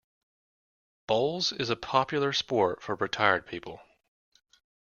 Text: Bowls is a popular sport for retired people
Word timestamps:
Bowls 1.05 1.51
is 1.51 1.69
a 1.69 1.75
popular 1.75 2.33
sport 2.33 2.81
for 2.81 2.95
retired 2.95 3.45
people 3.45 3.81